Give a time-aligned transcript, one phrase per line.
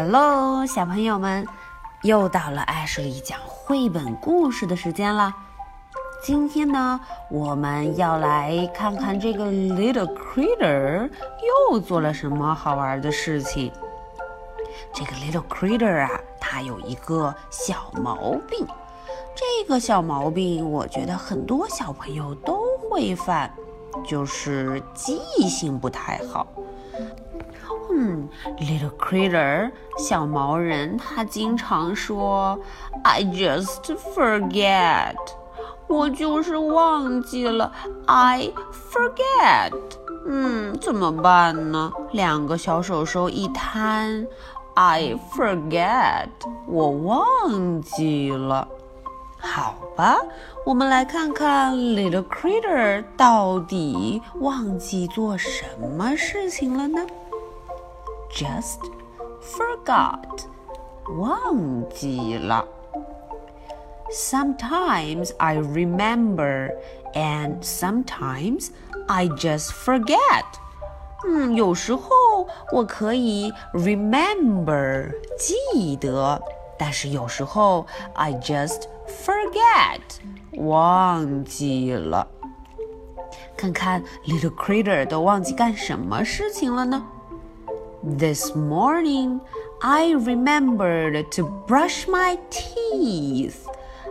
[0.00, 1.44] Hello，小朋友们，
[2.02, 5.34] 又到了艾什莉讲绘本故事的时间了。
[6.22, 11.10] 今天呢，我们要来看看这个 Little Critter
[11.72, 13.72] 又做了什么好玩的事情。
[14.94, 18.64] 这个 Little Critter 啊，它有一个小毛病。
[19.34, 23.52] 这个小毛病，我觉得很多小朋友都会犯，
[24.06, 26.46] 就是记忆性不太好。
[28.00, 28.28] 嗯
[28.60, 32.56] ，Little Critter 小毛人，他经常说
[33.02, 33.82] ：“I just
[34.14, 35.16] forget。”
[35.88, 37.72] 我就是忘记了
[38.06, 38.52] ，I
[38.92, 39.72] forget。
[40.28, 41.92] 嗯，怎么办呢？
[42.12, 44.24] 两个小手手一摊
[44.74, 46.28] ，I forget。
[46.68, 48.68] 我忘记了。
[49.40, 50.18] 好吧，
[50.64, 55.64] 我们来看看 Little Critter 到底忘记做什
[55.96, 57.04] 么事情了呢
[58.31, 58.79] ？Just
[59.41, 60.45] forgot，
[61.19, 62.65] 忘记了。
[64.11, 66.71] Sometimes I remember,
[67.13, 68.69] and sometimes
[69.07, 70.45] I just forget.
[71.25, 72.09] 嗯，有时候
[72.71, 76.41] 我可以 remember 记得，
[76.77, 80.01] 但是有时候 I just forget
[80.57, 82.27] 忘记了。
[83.55, 87.05] 看看 Little Critter 都忘记干什么事情了呢
[88.07, 89.39] ？This morning
[89.79, 93.67] I remembered to brush my teeth.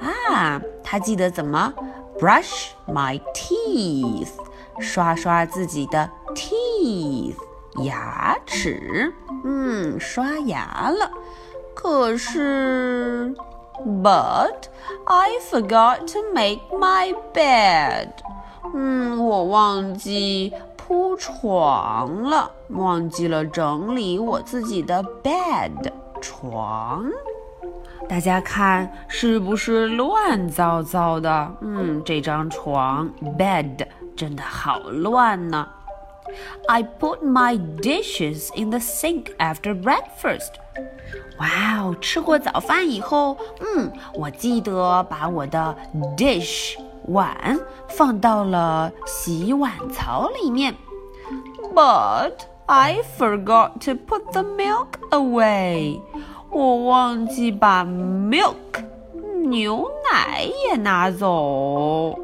[0.00, 1.72] 啊，他记得怎么
[2.18, 4.32] brush my teeth，
[4.80, 7.36] 刷刷自己的 teeth
[7.84, 9.12] 牙齿，
[9.44, 11.10] 嗯，刷牙了。
[11.74, 13.34] 可是，
[14.02, 14.64] but
[15.04, 18.08] I forgot to make my bed。
[18.74, 25.91] 嗯，我忘记铺床了， 忘记了整理我自己的 bed
[26.21, 27.05] 床。
[28.09, 31.55] 大家看是不是乱糟糟的？
[31.61, 35.67] 嗯，这张床 bed 真的好乱呢。
[36.67, 40.51] I put my dishes in the sink after breakfast.
[41.39, 45.75] 哇哦，吃过早饭以后，嗯，我记得把我的
[46.15, 46.75] dish
[47.07, 50.73] 碗放到了洗碗槽里面。
[51.73, 52.33] But
[52.73, 55.99] I forgot to put the milk away.
[56.49, 58.55] 我忘记把 milk
[59.43, 62.17] 牛奶也拿走。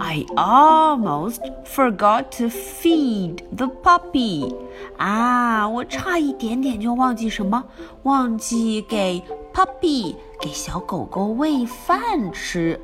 [0.00, 4.54] I almost forgot to feed the puppy。
[4.96, 7.62] 啊，我差一点点就忘记什么？
[8.04, 12.80] 忘记给 puppy 给小狗狗喂饭吃。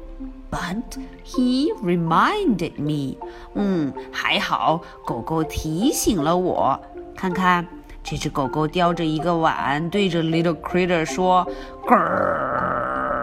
[0.51, 3.17] But he reminded me。
[3.53, 6.79] 嗯，还好，狗狗提醒了我。
[7.15, 7.67] 看看。
[8.09, 11.51] 这只狗狗叼着一个碗，对着 Little Critter 说：“
[11.85, 13.17] 咯儿，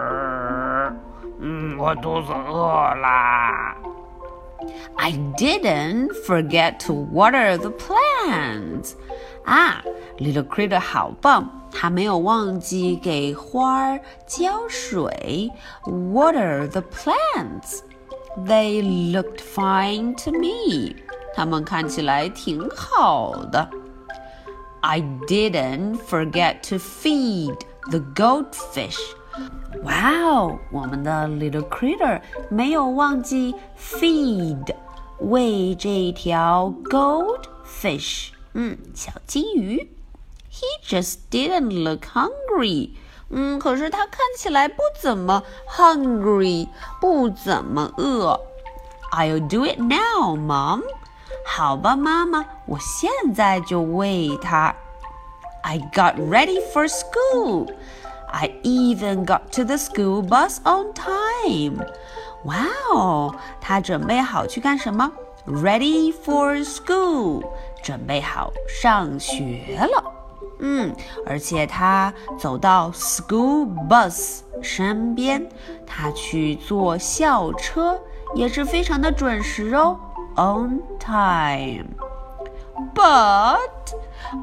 [1.39, 2.63] 嗯，我肚子饿
[3.01, 3.75] 啦。”
[4.97, 8.93] I didn't forget to water the plants.
[9.43, 9.81] 啊，
[10.19, 15.51] Little Critter 好棒， 他没有忘记给花儿浇水。
[15.83, 17.79] Water the plants.
[18.45, 20.95] They looked fine to me.
[21.33, 23.69] 它们看起来挺好的。
[24.81, 27.57] I didn't forget to feed
[27.89, 28.97] the goldfish.
[29.83, 34.73] Wow，我们的 little critter 没有忘记 feed
[35.19, 39.89] 喂这条 goldfish，嗯，小金鱼。
[40.59, 42.91] He just didn't look hungry.
[43.29, 46.69] 嗯，可是他看起来不怎么 hungry，
[47.01, 48.39] 不怎么饿。
[49.11, 50.83] I'll do it now, Mom.
[51.45, 54.75] 好吧，妈妈，我现在就喂它。
[55.63, 57.67] I got ready for school.
[58.27, 61.85] I even got to the school bus on time.
[62.43, 65.11] 哇哦，他准备好去干什么？
[65.47, 67.43] Ready for school，
[67.83, 70.03] 准备好上学了。
[70.60, 70.94] 嗯，
[71.26, 75.48] 而且他走到 school bus 身边，
[75.86, 77.98] 他去坐校车，
[78.34, 79.98] 也是非常的准时哦。
[80.36, 81.86] on time.
[82.94, 83.94] But,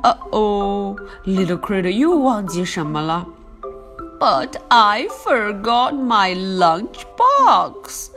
[0.03, 3.25] uh oh, little critter, 又忘记什么了
[4.19, 8.09] ？But I forgot my lunch box.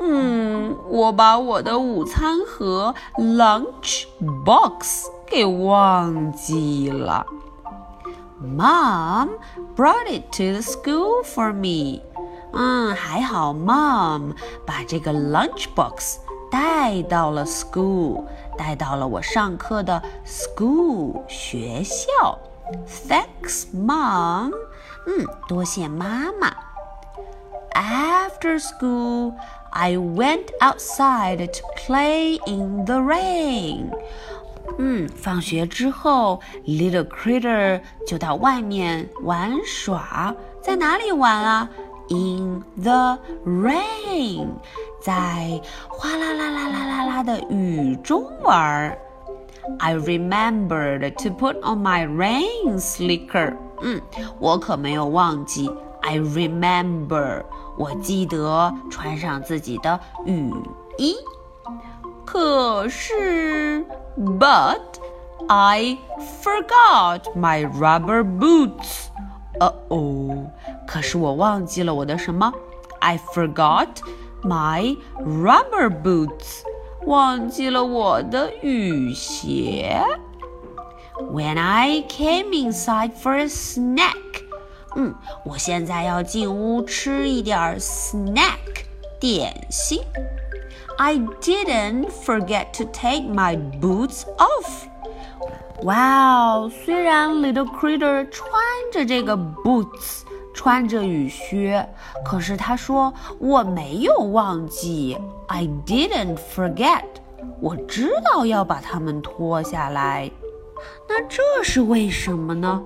[0.00, 4.04] 嗯，我把我的午餐盒 lunch
[4.44, 7.25] box 给忘记了。
[8.41, 9.29] Mom
[9.75, 12.01] brought it to the school for me.
[12.51, 14.35] 嗯，还好 Mom
[14.65, 16.17] 把这个 lunch box
[16.51, 18.25] 带到了 school，
[18.57, 22.37] 带到了我上课的 school 学校。
[23.07, 24.51] Thanks, Mom.
[25.07, 26.53] 嗯，多谢妈妈。
[27.73, 29.33] After school,
[29.71, 33.91] I went outside to play in the rain.
[34.78, 40.34] 嗯，放学之后，Little Critter 就到外面玩耍。
[40.62, 41.68] 在哪里玩啊
[42.08, 44.46] ？In the rain，
[45.00, 48.96] 在哗啦啦啦啦啦啦的雨中玩。
[49.80, 53.56] I remembered to put on my rain slicker。
[53.82, 54.00] 嗯，
[54.38, 55.68] 我可没有忘记。
[56.00, 57.42] I remember，
[57.76, 60.52] 我记得穿上自己的雨
[60.96, 61.16] 衣。
[62.27, 63.85] 可是，
[64.17, 64.81] but
[65.47, 65.97] I
[66.41, 69.07] forgot my rubber boots。
[69.59, 70.51] 哦哦，
[70.87, 72.51] 可是我忘记了我的什么？
[72.99, 73.87] I forgot
[74.41, 76.63] my rubber boots。
[77.05, 80.01] 忘记了我的雨鞋。
[81.31, 84.15] When I came inside for a snack，
[84.95, 85.13] 嗯，
[85.43, 88.85] 我现在要进屋吃一点 snack
[89.19, 90.01] 点心。
[90.97, 94.87] I didn't forget to take my boots off。
[95.83, 98.53] 哇哦，虽然 Little Critter 穿
[98.91, 100.21] 着这个 boots。
[100.55, 101.83] 穿着雨靴，
[102.23, 105.17] 可是他说我没有忘记，
[105.47, 107.01] I didn't forget，
[107.59, 110.29] 我知道要把它们脱下来。
[111.09, 112.83] 那这是为什么呢？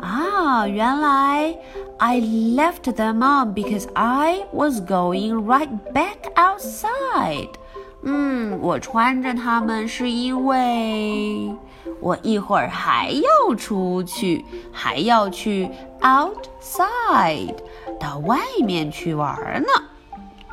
[0.00, 1.54] 啊，原来
[1.98, 7.50] I left them on because I was going right back outside。
[8.02, 11.54] 嗯，我穿着它们是因为。
[11.98, 15.68] 我一会儿还要出去，还要去
[16.00, 17.54] outside
[17.98, 19.68] 到外面去玩呢。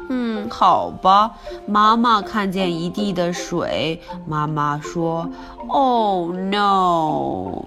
[0.10, 1.36] 嗯，好吧。
[1.66, 7.66] 妈妈看见一地的水，妈妈说：“Oh no!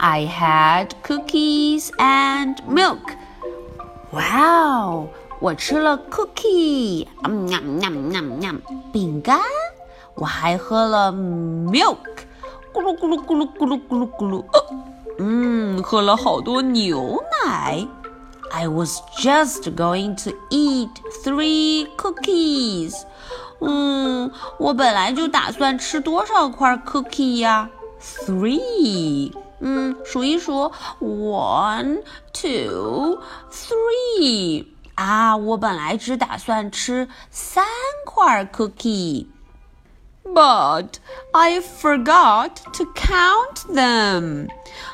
[0.00, 3.16] I had cookies and milk.”
[4.12, 5.08] 哇哦，
[5.40, 8.62] 我吃了 cookie，嗯，m 嗯嗯嗯，
[8.92, 9.40] 饼干。
[10.14, 11.98] 我还喝了 milk。
[12.72, 14.44] 咕噜咕噜咕噜咕噜咕噜咕噜，
[15.18, 17.86] 嗯，喝了好多牛奶。
[18.52, 20.90] I was just going to eat
[21.24, 23.02] three cookies。
[23.60, 27.68] 嗯，我本来就打算吃多少块 cookie 呀？
[28.00, 29.32] Three。
[29.61, 32.01] 嗯，数一数，one,
[32.33, 33.19] two,
[33.51, 34.65] three。
[34.95, 37.63] 啊，我本来只打算吃三
[38.05, 39.27] 块 cookie。
[40.23, 40.87] But
[41.31, 44.47] I forgot to count them。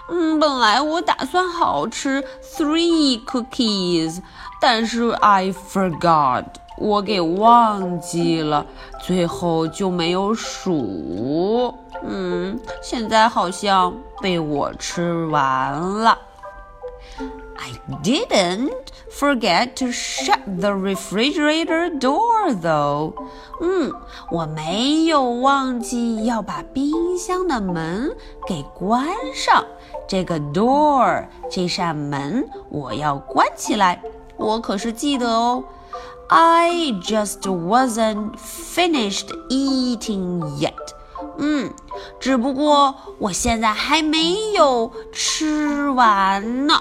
[0.10, 4.22] 嗯，本来我打算好吃 three cookies，
[4.62, 6.46] 但是 I forgot，
[6.78, 8.66] 我给忘记了，
[9.02, 11.77] 最后就没有数。
[12.04, 16.18] 嗯，现在好像被我吃完了。
[17.60, 17.72] I
[18.04, 18.72] didn't
[19.12, 23.14] forget to shut the refrigerator door, though.
[23.62, 23.92] 嗯，
[24.32, 28.16] 我没有忘记要把冰箱的门
[28.48, 29.66] 给关上。
[30.08, 34.02] 这个 door 这扇门我要关起来。
[34.38, 35.64] 我可是记得哦。
[36.30, 40.74] I just wasn't finished eating yet.
[41.38, 41.72] 嗯，
[42.20, 46.74] 只不过我现在还没有吃完呢。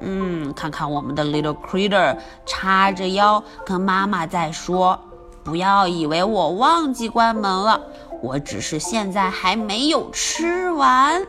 [0.00, 4.98] 嗯，看看我们的 little critter 叉着腰跟妈妈在说
[5.42, 7.80] ：“不要以为我忘记关门了，
[8.20, 11.26] 我只是现在还没有吃完。”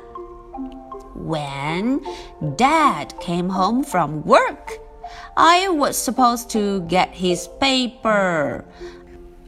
[1.27, 2.01] When
[2.57, 4.79] Dad came home from work,
[5.35, 8.63] I was supposed to get his paper.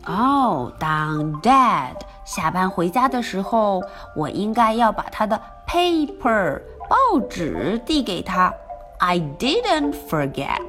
[0.06, 1.96] 哦，当 Dad
[2.27, 3.83] 下班回家的时候，
[4.17, 8.53] 我应该要把他的 paper 报纸递给他。
[8.99, 10.61] I didn't forget，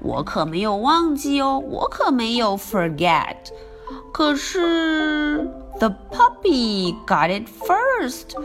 [0.00, 3.36] 我可没有忘记哦，我可没有 forget。
[4.12, 8.36] 可是 the puppy got it first。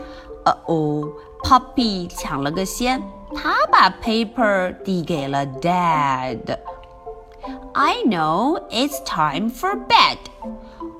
[0.44, 1.08] 呃哦，
[1.44, 3.02] puppy 抢了个先，
[3.34, 10.18] 他把 paper 递给了 dad。I know it's time for bed。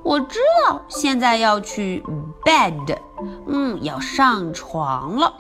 [0.03, 2.03] 我知道现在要去
[2.45, 2.97] bed，
[3.47, 5.33] 嗯，要上床了。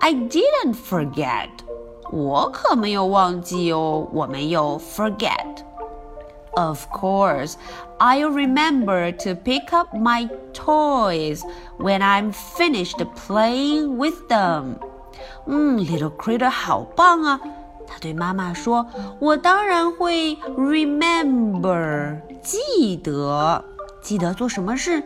[0.00, 1.48] I didn't forget。
[2.10, 7.54] 我可没有忘记哦，我没有 forget。Of course,
[7.98, 11.42] I'll remember to pick up my toys
[11.78, 14.76] when I'm finished playing with them.
[15.46, 17.40] 嗯，Little Critter 好棒啊！
[17.86, 23.64] 他对妈妈说：“我当然会 remember 记得，
[24.02, 25.02] 记得做什么事？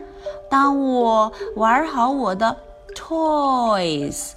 [0.49, 2.55] 当我玩好我的
[2.95, 4.31] toys。”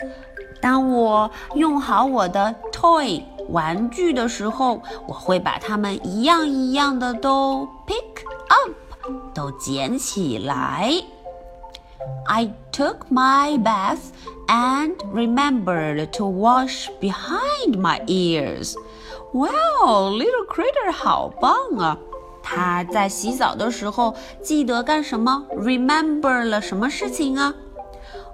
[0.58, 8.72] 当我用好我的 toy 玩具的时候，我会把它们一样一样的都 pick up，
[9.34, 10.90] 都捡起来。
[12.26, 13.98] I took my bath
[14.48, 18.74] and remembered to wash behind my ears.
[19.32, 21.98] Wow, little critter 好棒啊！
[22.43, 27.53] 他在洗澡的时候记得干什么？Remember 了什么事情啊？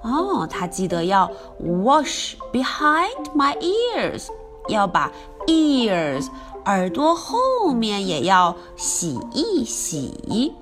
[0.03, 1.29] 哦，他记得要
[1.61, 4.27] wash behind my ears，
[4.69, 5.11] 要把
[5.47, 6.27] ears
[6.65, 7.37] 耳朵后
[7.73, 10.53] 面也要洗一洗。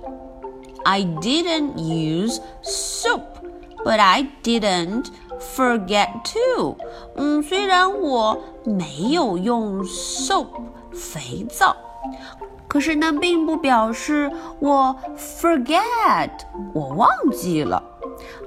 [0.84, 3.22] I didn't use soap,
[3.84, 5.08] but I didn't
[5.40, 6.78] forget to.
[7.16, 10.48] 嗯，虽然我没有用 soap
[10.94, 11.76] 肥皂，
[12.75, 14.31] 可是那并不表示
[14.61, 16.31] 我 forget
[16.73, 17.83] 我忘记了。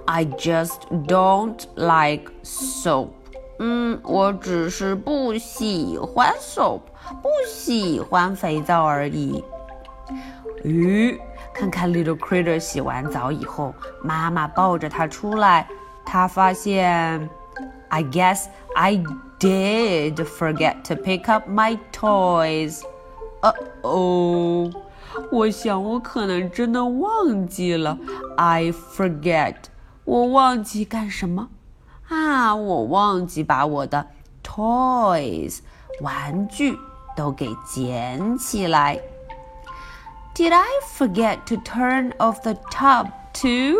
[0.05, 3.09] I just don't like soap.
[3.59, 6.81] 嗯，我只是不喜欢 soap，
[7.21, 9.43] 不喜欢肥皂而已。
[10.63, 11.17] 咦？
[11.53, 15.67] 看看 Little Critter 洗完澡以后，妈妈抱着他出来，
[16.03, 17.29] 他发现，
[17.89, 18.45] I guess
[18.75, 19.03] I
[19.39, 22.81] did forget to pick up my toys。
[23.40, 24.70] 呃哦，
[25.30, 27.96] 我想我可能真的忘记了。
[28.36, 29.54] I forget，
[30.04, 31.48] 我忘记干什么
[32.08, 32.54] 啊？
[32.54, 34.06] 我忘记把我的
[34.42, 35.58] toys
[36.00, 36.78] 玩具
[37.16, 39.00] 都给捡起来。
[40.34, 40.66] Did I
[40.96, 43.76] forget to turn off the tub too？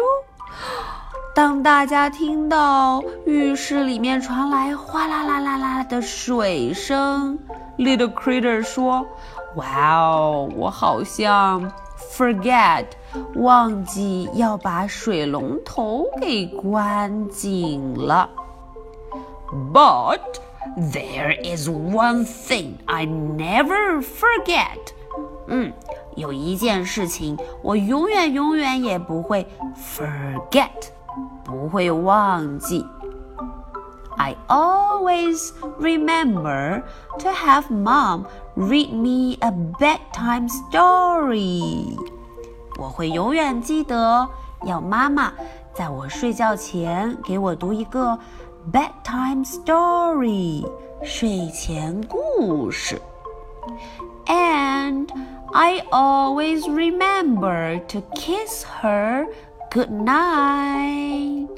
[1.34, 7.38] 当大家听到浴室里面传来哗啦啦啦啦的水声
[7.76, 9.06] ，Little Critter 说
[9.57, 11.71] ：“哇哦，我好像
[12.11, 12.85] forget
[13.35, 18.29] 忘记要把水龙头给关紧了。
[19.71, 20.21] But
[20.77, 24.93] there is one thing I never forget。
[25.47, 25.73] 嗯。”
[26.15, 30.69] 有一件事情，我永远永远也不会 forget，
[31.43, 32.85] 不会忘记。
[34.15, 35.49] I always
[35.79, 36.83] remember
[37.17, 38.25] to have mom
[38.57, 41.97] read me a bedtime story。
[42.79, 44.27] 我会永远记得
[44.65, 45.33] 要妈妈
[45.73, 48.17] 在我睡觉前给我读一个
[48.71, 50.65] bedtime story
[51.03, 53.01] 睡前故事。
[54.25, 55.07] And
[55.53, 59.27] I always remember to kiss her
[59.71, 61.49] good night。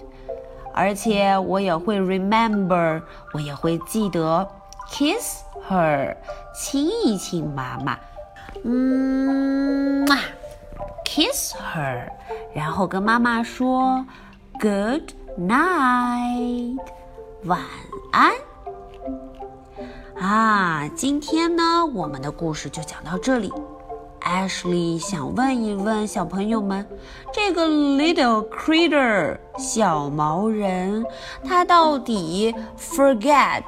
[0.73, 3.01] 而且我也会 remember，
[3.33, 4.45] 我也会记得
[4.90, 6.16] Kiss her，
[6.54, 7.98] 亲一亲妈妈，
[8.64, 10.04] 嗯
[11.04, 12.08] ，kiss her，
[12.54, 14.04] 然后跟妈妈说
[14.60, 15.02] good
[15.38, 16.76] night，
[17.44, 17.60] 晚
[18.12, 18.32] 安。
[20.20, 23.50] 啊，今天呢，我们的故事就讲到这里。
[24.20, 26.86] Ashley 想问一问小朋友们，
[27.32, 31.06] 这个 little critter 小毛人，
[31.42, 33.62] 他到底 forget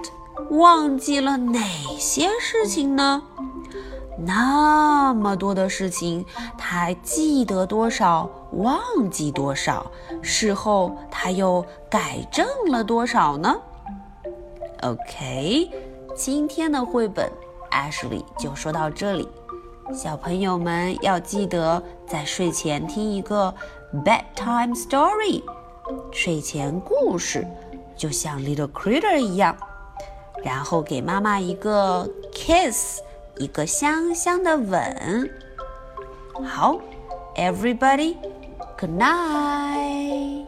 [0.51, 1.61] 忘记了哪
[1.99, 3.23] 些事情呢？
[4.19, 6.25] 那么多的事情，
[6.59, 9.91] 他记得多少，忘记多少？
[10.21, 13.57] 事后他又改正了多少呢
[14.83, 15.71] ？OK，
[16.15, 17.31] 今天的绘本
[17.71, 19.29] Ashley 就说到这里。
[19.93, 23.53] 小朋友们要记得在睡前听一个
[24.05, 25.43] bedtime story，
[26.13, 27.47] 睡前故事，
[27.97, 29.57] 就像 little critter 一样，
[30.43, 33.01] 然后给妈妈一个 kiss，
[33.39, 35.31] 一个香香的吻。
[36.45, 36.79] 好
[37.37, 40.47] ，everybody，good night。